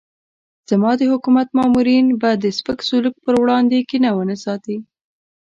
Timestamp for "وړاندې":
3.41-3.87